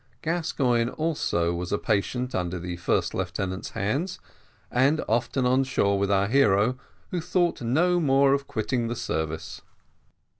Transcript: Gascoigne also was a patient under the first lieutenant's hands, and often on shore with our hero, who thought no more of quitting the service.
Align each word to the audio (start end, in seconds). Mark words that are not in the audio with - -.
Gascoigne 0.23 0.89
also 0.93 1.53
was 1.53 1.71
a 1.71 1.77
patient 1.77 2.33
under 2.33 2.57
the 2.57 2.75
first 2.77 3.13
lieutenant's 3.13 3.69
hands, 3.77 4.17
and 4.71 5.03
often 5.07 5.45
on 5.45 5.63
shore 5.63 5.99
with 5.99 6.09
our 6.09 6.25
hero, 6.27 6.75
who 7.11 7.21
thought 7.21 7.61
no 7.61 7.99
more 7.99 8.33
of 8.33 8.47
quitting 8.47 8.87
the 8.87 8.95
service. 8.95 9.61